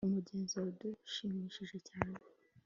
umugezi 0.07 0.55
wadushimishije 0.63 1.77
cyane 1.87 2.17